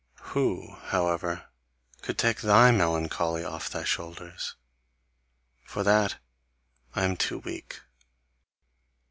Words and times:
Who, 0.33 0.71
however, 0.85 1.45
could 2.01 2.17
take 2.17 2.41
THY 2.41 2.71
melancholy 2.71 3.43
off 3.43 3.69
thy 3.69 3.83
shoulders? 3.83 4.55
For 5.63 5.83
that 5.83 6.15
I 6.95 7.03
am 7.03 7.15
too 7.15 7.37
weak. 7.37 7.81